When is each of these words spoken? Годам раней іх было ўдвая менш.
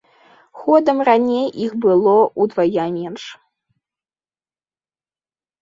Годам 0.61 1.01
раней 1.09 1.45
іх 1.65 1.71
было 1.83 2.15
ўдвая 2.45 2.87
менш. 2.97 3.23